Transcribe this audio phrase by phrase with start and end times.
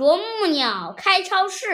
[0.00, 1.66] 啄木鸟开超市。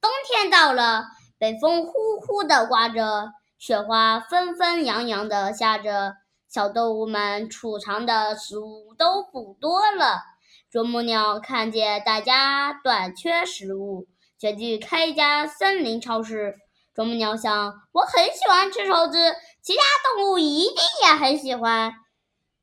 [0.00, 1.04] 冬天到了，
[1.38, 6.14] 北风呼呼地刮着，雪花纷纷扬扬地下着。
[6.48, 10.22] 小动物们储藏的食物都不多了。
[10.70, 14.06] 啄木鸟看见大家短缺食物，
[14.38, 16.56] 决定开一家森林超市。
[16.94, 19.82] 啄木鸟想：我很喜欢吃虫子，其他
[20.16, 21.92] 动物一定也很喜欢。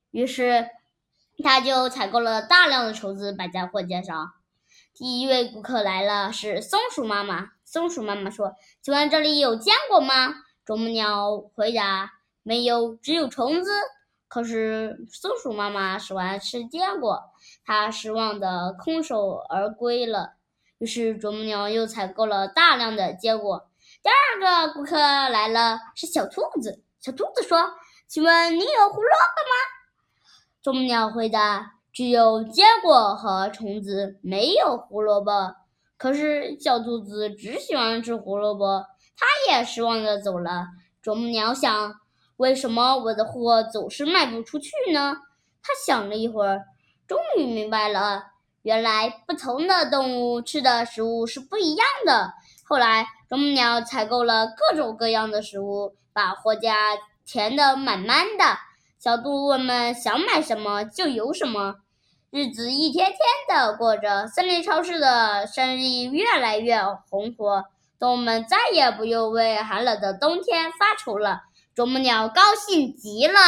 [0.09, 0.67] 于是，
[1.43, 4.31] 他就采购了大量的虫子，摆在货架上。
[4.97, 7.49] 第一位顾客来了，是松鼠妈妈。
[7.65, 10.33] 松鼠妈妈说：“请问这里有坚果吗？”
[10.63, 13.71] 啄木鸟回答：“没有，只有虫子。”
[14.29, 17.21] 可是松鼠妈妈喜欢吃坚果，
[17.65, 20.35] 它失望的空手而归了。
[20.77, 23.69] 于是啄木鸟又采购了大量的坚果。
[24.01, 26.81] 第二个顾客来了，是小兔子。
[27.01, 27.73] 小兔子说
[28.07, 30.31] ：“请问你有胡萝卜吗？”
[30.63, 31.73] 啄木鸟回答。
[31.95, 35.55] 只有坚果和虫子，没有胡萝卜。
[35.95, 40.67] 可是小兔子只喜欢吃胡萝卜，它也失望的走了。
[41.01, 41.93] 啄木鸟想：
[42.35, 45.15] 为什么我的货总是卖不出去呢？
[45.63, 46.65] 他想了一会儿，
[47.07, 48.25] 终于明白了，
[48.63, 52.33] 原来不同的动物吃的食物是不一样的。
[52.65, 56.75] 后来，啄木鸟采购了各种各样的食物，把货架
[57.25, 58.43] 填得满满的。
[58.99, 61.75] 小动物们想买什么就有什么。
[62.35, 67.63] 日子一天天的过着，森林超市的生意越来越红火，
[67.97, 71.43] 动物们再也不用为寒冷的冬天发愁了。
[71.73, 73.39] 啄木鸟高兴极了。